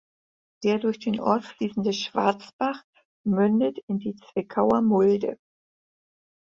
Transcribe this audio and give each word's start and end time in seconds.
Der 0.63 0.79
durch 0.79 0.97
den 0.97 1.19
Ort 1.19 1.45
fließende 1.45 1.93
Schwarzbach 1.93 2.81
mündet 3.23 3.77
in 3.85 3.99
die 3.99 4.15
Zwickauer 4.15 4.81
Mulde. 4.81 5.37